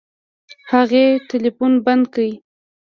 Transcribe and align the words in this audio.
هغې 0.71 1.05
ټلفون 1.29 1.73
بند 1.85 2.05
کړ. 2.13 2.29